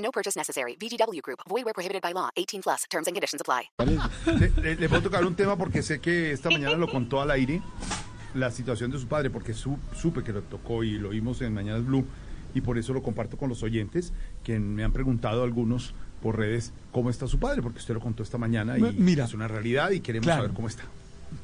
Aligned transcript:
No 0.00 0.10
purchase 0.10 0.38
necessary. 0.38 0.76
VGW 0.76 1.20
Group. 1.22 1.40
Void 1.48 1.64
where 1.64 1.74
prohibited 1.74 2.02
by 2.02 2.12
law. 2.12 2.30
18 2.36 2.62
plus. 2.62 2.84
Terms 2.90 3.06
and 3.06 3.14
conditions 3.14 3.40
apply. 3.42 3.70
Le, 4.26 4.50
le- 4.62 4.76
le 4.76 4.88
puedo 4.88 5.02
tocar 5.02 5.24
un 5.24 5.34
tema 5.34 5.56
porque 5.56 5.82
sé 5.82 6.00
que 6.00 6.32
esta 6.32 6.48
mañana 6.50 6.76
lo 6.76 6.88
contó 6.90 7.20
al 7.20 7.30
aire, 7.30 7.60
la 8.34 8.50
situación 8.50 8.90
de 8.90 8.98
su 8.98 9.06
padre, 9.08 9.30
porque 9.30 9.52
su- 9.54 9.78
supe 9.94 10.22
que 10.22 10.32
lo 10.32 10.42
tocó 10.42 10.84
y 10.84 10.98
lo 10.98 11.10
vimos 11.10 11.40
en 11.42 11.52
Mañanas 11.52 11.84
Blue, 11.84 12.04
y 12.54 12.60
por 12.62 12.78
eso 12.78 12.92
lo 12.94 13.02
comparto 13.02 13.36
con 13.36 13.48
los 13.48 13.62
oyentes, 13.62 14.12
que 14.42 14.58
me 14.58 14.82
han 14.84 14.92
preguntado 14.92 15.42
algunos 15.44 15.94
por 16.22 16.36
redes 16.38 16.72
cómo 16.92 17.10
está 17.10 17.26
su 17.26 17.38
padre, 17.38 17.62
porque 17.62 17.78
usted 17.78 17.94
lo 17.94 18.00
contó 18.00 18.22
esta 18.22 18.38
mañana 18.38 18.76
y 18.78 18.82
mira. 18.82 19.24
es 19.24 19.34
una 19.34 19.48
realidad 19.48 19.90
y 19.90 20.00
queremos 20.00 20.26
Claro. 20.26 20.42
saber 20.42 20.54
cómo 20.54 20.68
está. 20.68 20.82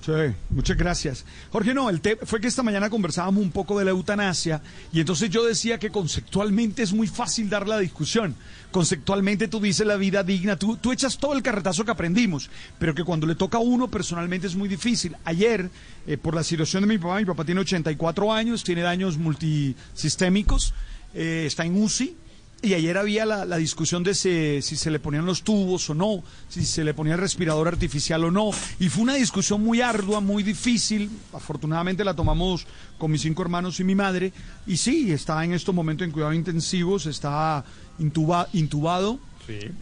Sí, 0.05 0.13
muchas 0.51 0.77
gracias. 0.77 1.25
Jorge, 1.51 1.73
no, 1.75 1.91
el 1.91 2.01
te- 2.01 2.17
fue 2.17 2.41
que 2.41 2.47
esta 2.49 2.63
mañana 2.63 2.91
conversábamos 2.91 3.43
un 3.43 3.51
poco 3.51 3.79
de 3.79 3.85
la 3.85 3.91
eutanasia 3.93 4.61
y 4.93 5.01
entonces 5.01 5.31
yo 5.31 5.45
decía 5.45 5.79
que 5.79 5.91
conceptualmente 5.91 6.83
es 6.83 6.93
muy 6.93 7.07
fácil 7.09 7.49
dar 7.49 7.67
la 7.67 7.79
discusión. 7.79 8.35
Conceptualmente 8.71 9.49
tú 9.49 9.59
dices 9.61 9.87
la 9.87 9.97
vida 9.97 10.23
digna, 10.23 10.57
tú, 10.57 10.77
tú 10.77 10.93
echas 10.93 11.19
todo 11.19 11.35
el 11.35 11.43
carretazo 11.43 11.85
que 11.85 11.91
aprendimos, 11.93 12.51
pero 12.79 12.95
que 12.95 13.05
cuando 13.05 13.27
le 13.27 13.35
toca 13.37 13.59
a 13.59 13.61
uno 13.61 13.89
personalmente 13.89 14.47
es 14.47 14.55
muy 14.55 14.69
difícil. 14.69 15.17
Ayer, 15.25 15.71
eh, 16.07 16.17
por 16.17 16.35
la 16.35 16.43
situación 16.45 16.83
de 16.83 16.89
mi 16.89 16.99
papá, 16.99 17.19
mi 17.19 17.25
papá 17.25 17.45
tiene 17.45 17.61
84 17.63 18.33
años, 18.33 18.63
tiene 18.65 18.83
daños 18.83 19.17
multisistémicos, 19.19 20.75
eh, 21.15 21.45
está 21.47 21.65
en 21.65 21.81
UCI. 21.83 22.17
Y 22.63 22.73
ayer 22.75 22.97
había 22.97 23.27
la, 23.27 23.45
la 23.45 23.59
discusión 23.59 24.03
de 24.03 24.15
si, 24.15 24.61
si 24.63 24.77
se 24.77 24.91
le 24.91 24.99
ponían 24.99 25.27
los 25.27 25.43
tubos 25.43 25.89
o 25.91 25.95
no, 25.95 26.23
si 26.49 26.65
se 26.65 26.85
le 26.85 26.95
ponía 26.95 27.13
el 27.15 27.21
respirador 27.21 27.69
artificial 27.69 28.25
o 28.25 28.31
no. 28.31 28.51
Y 28.81 28.89
fue 28.89 29.03
una 29.05 29.15
discusión 29.15 29.63
muy 29.63 29.83
ardua, 29.83 30.21
muy 30.21 30.43
difícil. 30.43 31.11
Afortunadamente 31.35 32.03
la 32.03 32.15
tomamos 32.15 32.67
con 32.99 33.11
mis 33.11 33.21
cinco 33.21 33.43
hermanos 33.43 33.79
y 33.79 33.85
mi 33.85 33.95
madre. 33.95 34.33
Y 34.67 34.79
sí, 34.79 35.13
está 35.13 35.45
en 35.45 35.53
estos 35.53 35.75
momentos 35.75 36.07
en 36.07 36.13
cuidados 36.13 36.35
intensivos, 36.35 37.05
está 37.07 37.63
intuba- 38.01 38.49
intubado, 38.55 39.21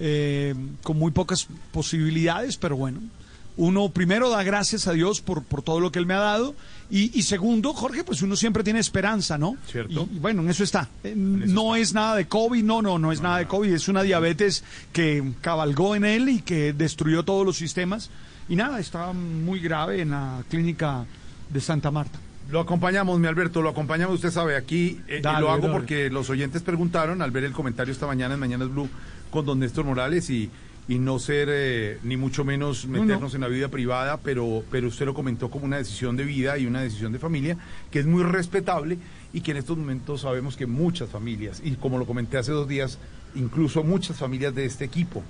eh, 0.00 0.54
con 0.82 0.98
muy 0.98 1.12
pocas 1.12 1.46
posibilidades, 1.72 2.56
pero 2.56 2.76
bueno. 2.76 3.00
Uno 3.56 3.88
primero 3.90 4.30
da 4.30 4.42
gracias 4.42 4.88
a 4.88 4.92
Dios 4.92 5.20
por, 5.20 5.44
por 5.44 5.62
todo 5.62 5.78
lo 5.78 5.92
que 5.92 6.00
Él 6.00 6.06
me 6.06 6.14
ha 6.14 6.18
dado. 6.18 6.54
Y, 6.90 7.16
y 7.18 7.22
segundo, 7.22 7.72
Jorge, 7.72 8.02
pues 8.02 8.20
uno 8.22 8.34
siempre 8.36 8.64
tiene 8.64 8.80
esperanza, 8.80 9.38
¿no? 9.38 9.56
Cierto. 9.66 10.08
Y, 10.12 10.16
y 10.16 10.18
bueno, 10.18 10.42
en 10.42 10.50
eso 10.50 10.64
está. 10.64 10.88
Eh, 11.04 11.10
eso 11.44 11.54
no 11.54 11.76
es 11.76 11.94
nada 11.94 12.16
de 12.16 12.26
COVID, 12.26 12.64
no, 12.64 12.82
no, 12.82 12.98
no 12.98 13.12
es 13.12 13.20
nada 13.20 13.38
de 13.38 13.46
COVID. 13.46 13.72
Es 13.72 13.88
una 13.88 14.02
diabetes 14.02 14.64
que 14.92 15.22
cabalgó 15.40 15.94
en 15.94 16.04
él 16.04 16.28
y 16.28 16.40
que 16.40 16.72
destruyó 16.72 17.22
todos 17.22 17.46
los 17.46 17.56
sistemas. 17.56 18.10
Y 18.48 18.56
nada, 18.56 18.80
está 18.80 19.12
muy 19.12 19.60
grave 19.60 20.02
en 20.02 20.10
la 20.10 20.42
clínica 20.50 21.06
de 21.48 21.60
Santa 21.60 21.90
Marta. 21.90 22.18
Lo 22.50 22.60
acompañamos, 22.60 23.18
mi 23.18 23.26
Alberto, 23.26 23.62
lo 23.62 23.70
acompañamos, 23.70 24.16
usted 24.16 24.30
sabe, 24.30 24.56
aquí 24.56 25.00
eh, 25.08 25.18
y 25.20 25.22
Dale, 25.22 25.40
lo 25.40 25.50
hago 25.50 25.62
dale. 25.68 25.72
porque 25.72 26.10
los 26.10 26.28
oyentes 26.28 26.60
preguntaron 26.60 27.22
al 27.22 27.30
ver 27.30 27.44
el 27.44 27.52
comentario 27.52 27.90
esta 27.92 28.06
mañana 28.06 28.34
en 28.34 28.40
Mañanas 28.40 28.68
Blue 28.68 28.88
con 29.30 29.46
don 29.46 29.60
Néstor 29.60 29.84
Morales 29.86 30.28
y, 30.28 30.50
y 30.86 30.98
no 30.98 31.18
ser 31.18 31.48
eh, 31.50 31.98
ni 32.02 32.16
mucho 32.16 32.44
menos 32.44 32.84
No, 32.86 33.00
meternos 33.00 33.32
no. 33.32 33.36
en 33.36 33.40
la 33.40 33.48
vida 33.48 33.68
privada, 33.68 34.18
pero, 34.18 34.62
pero 34.70 34.88
usted 34.88 35.06
lo 35.06 35.14
comentó 35.14 35.50
como 35.50 35.64
una 35.64 35.78
decisión 35.78 36.16
de 36.16 36.24
vida 36.24 36.58
y 36.58 36.66
una 36.66 36.82
decisión 36.82 37.12
de 37.12 37.18
familia 37.18 37.56
que 37.90 38.00
es 38.00 38.06
muy 38.06 38.22
respetable 38.22 38.98
y 39.32 39.40
que 39.40 39.52
en 39.52 39.56
estos 39.56 39.78
momentos 39.78 40.20
sabemos 40.22 40.56
que 40.56 40.66
muchas 40.66 41.08
familias, 41.08 41.62
y 41.64 41.72
como 41.76 41.98
lo 41.98 42.06
comenté 42.06 42.36
hace 42.36 42.52
dos 42.52 42.68
días, 42.68 42.98
incluso 43.34 43.82
muchas 43.82 44.16
familias 44.18 44.54
de 44.54 44.66
este 44.66 44.84
equipo 44.84 45.22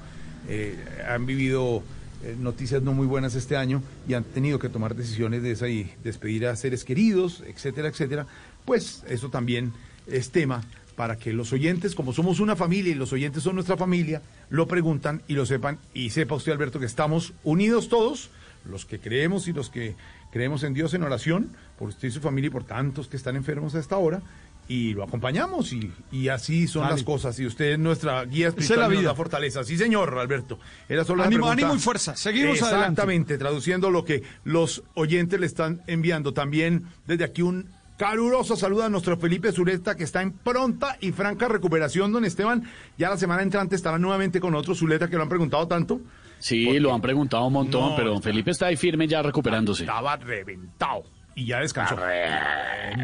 eh, 0.49 0.77
han 1.09 1.25
vivido 1.25 1.83
eh, 2.25 2.37
noticias 2.39 2.83
no 2.83 2.93
muy 2.93 3.07
buenas 3.07 3.35
este 3.35 3.57
año 3.57 3.83
y 4.09 4.15
han 4.15 4.25
tenido 4.25 4.59
que 4.59 4.69
tomar 4.69 4.95
decisiones 4.95 5.43
de 5.43 5.53
esa 5.53 5.69
y 5.69 5.93
despedir 6.03 6.47
a 6.47 6.57
seres 6.57 6.85
queridos, 6.85 7.43
etcétera, 7.47 7.89
etcétera, 7.89 8.27
pues 8.65 9.05
eso 9.09 9.31
también 9.31 9.73
es 10.07 10.31
tema 10.31 10.63
para 10.97 11.17
que 11.19 11.33
los 11.33 11.53
oyentes, 11.53 11.95
como 11.95 12.13
somos 12.13 12.41
una 12.41 12.57
familia 12.57 12.93
y 12.93 12.95
los 12.95 13.13
oyentes 13.13 13.43
son 13.43 13.55
nuestra 13.57 13.77
familia, 13.77 14.23
lo 14.51 14.67
preguntan 14.67 15.23
y 15.29 15.35
lo 15.35 15.47
sepan 15.47 15.79
y 15.93 16.11
sepa 16.11 16.35
usted, 16.35 16.53
Alberto, 16.53 16.79
que 16.81 16.87
estamos 16.87 17.33
unidos 17.43 17.89
todos, 17.89 18.31
los 18.65 18.87
que 18.87 18.99
creemos 18.99 19.49
y 19.49 19.53
los 19.53 19.71
que 19.71 19.95
creemos 20.33 20.63
en 20.63 20.75
Dios 20.75 20.95
en 20.95 21.03
oración, 21.03 21.51
por 21.79 21.89
usted 21.89 22.09
y 22.09 22.11
su 22.11 22.21
familia 22.21 22.49
y 22.49 22.51
por 22.51 22.65
tantos 22.65 23.09
que 23.09 23.17
están 23.17 23.37
enfermos 23.37 23.75
a 23.75 23.81
esta 23.81 23.97
hora, 23.99 24.23
y 24.67 24.95
lo 24.95 25.05
acompañamos 25.05 25.75
y, 25.75 25.93
y 26.11 26.29
así 26.29 26.67
son 26.67 26.83
Dale. 26.85 26.95
las 26.95 27.03
cosas. 27.03 27.39
Y 27.39 27.45
usted 27.45 27.73
es 27.73 27.79
nuestra 27.79 28.25
guía 28.25 28.49
es 28.49 28.55
la 28.55 28.61
espiritual 28.61 28.93
y 28.93 28.95
nos 28.95 29.01
vida. 29.03 29.11
da 29.11 29.15
fortaleza. 29.15 29.63
Sí, 29.63 29.77
señor, 29.77 30.19
Alberto. 30.19 30.59
Era 30.89 31.05
solo 31.05 31.19
la 31.19 31.27
Ánimo, 31.27 31.51
ánimo 31.51 31.75
y 31.75 31.79
fuerza. 31.79 32.17
Seguimos 32.17 32.63
adelante. 32.63 32.93
Exactamente, 32.93 33.37
traduciendo 33.37 33.91
lo 33.91 34.07
que 34.07 34.23
los 34.45 34.83
oyentes 34.95 35.39
le 35.39 35.45
están 35.45 35.83
enviando. 35.87 36.33
También 36.33 36.87
desde 37.07 37.25
aquí 37.25 37.43
un 37.43 37.69
caluroso 37.97 38.57
saludo 38.57 38.85
a 38.85 38.89
nuestro 38.89 39.17
Felipe 39.17 39.53
Zuleta, 39.53 39.97
que 39.97 40.05
está 40.05 40.23
en 40.23 40.33
pronta 40.33 40.97
y 41.01 41.13
franca 41.13 41.49
recuperación, 41.49 42.13
don 42.13 42.25
Esteban. 42.25 42.65
Ya 42.99 43.11
la 43.11 43.17
semana 43.17 43.43
entrante 43.43 43.77
estará 43.77 43.99
nuevamente 43.99 44.41
con 44.41 44.55
otro 44.55 44.75
Zuleta, 44.75 45.09
que 45.09 45.17
lo 45.17 45.23
han 45.23 45.29
preguntado 45.29 45.67
tanto. 45.69 46.01
Sí, 46.39 46.79
lo 46.79 46.93
han 46.93 47.01
preguntado 47.01 47.47
un 47.47 47.53
montón, 47.53 47.91
No, 47.91 47.97
pero 47.97 48.11
don 48.11 48.23
Felipe 48.23 48.51
está 48.51 48.67
ahí 48.67 48.77
firme 48.77 49.07
ya 49.07 49.23
recuperándose. 49.23 49.85
Estaba 49.85 50.17
reventado. 50.17 51.05
Y 51.37 51.47
ya 51.47 51.61
descansó. 51.61 51.97
Ya 51.97 52.95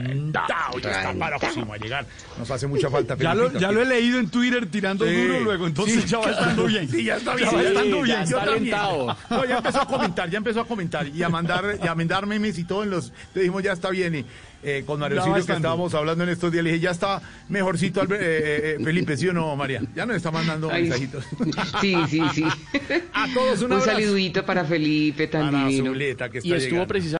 está 1.11 1.39
próximo 1.39 1.75
a 1.75 1.79
llegar. 1.79 2.07
Nos 2.39 2.51
hace 2.51 2.67
mucha 2.67 2.89
falta, 2.91 3.17
Ya 3.17 3.35
lo, 3.35 3.53
ya 3.59 3.71
he 3.71 3.85
leído 3.85 4.19
en 4.21 4.29
Twitter 4.31 4.67
tirando 4.71 5.05
Sí, 5.07 5.15
duro 5.15 5.41
luego, 5.41 5.67
entonces 5.67 6.03
sí, 6.03 6.09
ya 6.09 6.19
va 6.19 6.31
estando 6.31 6.67
está- 6.69 6.79
bien. 6.81 6.89
Sí, 6.89 7.05
ya 7.05 7.17
está 7.17 7.35
bien. 7.35 7.51
Ya 7.51 7.57
va 7.57 7.63
Sí, 7.63 7.67
estando 7.69 7.97
ya 7.99 8.05
bien. 8.05 8.21
está 8.21 8.31
Yo 8.45 8.53
también. 8.53 8.77
No, 9.31 9.45
ya 9.45 9.57
empezó 9.59 9.81
a 9.83 9.87
comentar, 9.87 10.31
ya 10.31 10.39
empezó 10.39 10.61
a 10.61 10.65
comentar 10.67 11.07
y 11.09 11.23
a 11.23 11.29
mandar, 11.29 11.79
y 11.83 11.87
a 11.87 11.95
mandar 11.95 12.27
memes 12.27 12.59
y 12.59 12.65
todo 12.65 12.83
en 12.85 12.91
los. 12.91 13.13
Le 13.35 13.43
dijimos, 13.43 13.63
ya 13.63 13.73
está 13.73 13.91
bien. 13.91 14.15
Y 14.15 14.25
eh, 14.63 14.85
con 14.87 15.01
Mario 15.01 15.23
Silvio 15.25 15.45
que 15.47 15.53
estábamos 15.53 15.95
hablando 15.95 16.23
en 16.25 16.31
estos 16.31 16.53
días, 16.53 16.63
le 16.63 16.71
dije, 16.73 16.83
ya 16.83 16.91
está 16.91 17.21
mejorcito 17.49 18.03
Alber- 18.03 18.19
eh, 18.21 18.77
eh, 18.79 18.85
Felipe, 18.85 19.17
¿sí 19.17 19.27
o 19.29 19.33
no, 19.33 19.57
María? 19.57 19.81
Ya 19.95 20.05
nos 20.07 20.17
está 20.17 20.31
mandando 20.31 20.71
Ay, 20.71 20.83
mensajitos. 20.83 21.25
Sí, 21.81 21.97
sí, 22.09 22.21
sí. 22.35 22.45
A 23.15 23.27
todos 23.35 23.63
un 23.63 23.73
Un 23.73 23.81
saludito 23.81 24.45
para 24.45 24.65
Felipe 24.65 25.29
Para. 25.29 25.69
Zuleta, 25.71 26.29
que 26.29 26.39
está 26.39 26.49
Y 26.49 26.53
estuvo 26.53 26.87
precisamente. 26.87 27.20